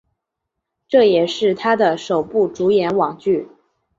[0.87, 3.47] 这也是他的首部主演网剧。